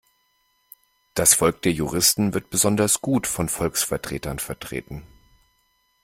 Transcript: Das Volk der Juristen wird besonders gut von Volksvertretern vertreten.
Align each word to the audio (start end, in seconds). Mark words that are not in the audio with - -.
Das 1.13 1.35
Volk 1.35 1.61
der 1.61 1.73
Juristen 1.73 2.33
wird 2.33 2.49
besonders 2.49 3.01
gut 3.01 3.27
von 3.27 3.49
Volksvertretern 3.49 4.39
vertreten. 4.39 5.03